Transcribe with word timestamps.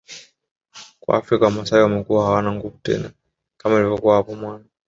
kwa 0.99 1.17
Afrika 1.17 1.45
wamasai 1.45 1.81
wamekuwa 1.81 2.25
hawana 2.25 2.51
nguvu 2.51 2.79
tena 2.83 3.11
kama 3.57 3.79
ilivyokuwa 3.79 4.15
hapo 4.15 4.35
mwanzo 4.35 4.69